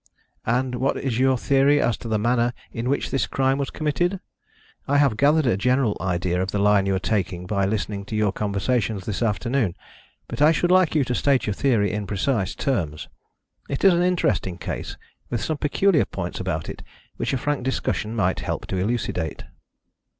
[0.47, 4.19] "And what is your theory as to the manner in which this crime was committed?
[4.87, 8.15] I have gathered a general idea of the line you are taking by listening to
[8.15, 9.75] your conversation this afternoon,
[10.27, 13.09] but I should like you to state your theory in precise terms.
[13.69, 14.97] It is an interesting case,
[15.29, 16.81] with some peculiar points about it
[17.17, 19.43] which a frank discussion might help to elucidate."